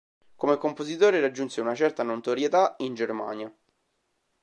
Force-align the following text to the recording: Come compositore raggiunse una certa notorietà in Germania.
Come 0.35 0.57
compositore 0.57 1.19
raggiunse 1.21 1.61
una 1.61 1.75
certa 1.75 2.01
notorietà 2.01 2.73
in 2.79 2.95
Germania. 2.95 3.55